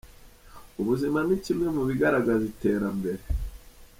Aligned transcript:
Ubuzima 0.81 1.19
ni 1.27 1.35
kimwe 1.43 1.67
mu 1.75 1.83
bigaragaza 1.89 2.43
iterambere. 2.53 3.21